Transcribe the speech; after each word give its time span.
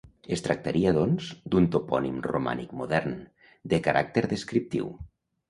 Es 0.35 0.41
tractaria, 0.45 0.93
doncs, 0.95 1.27
d'un 1.55 1.67
topònim 1.75 2.17
romànic 2.29 2.73
modern, 2.81 3.15
de 3.75 3.83
caràcter 3.91 4.27
descriptiu. 4.35 4.91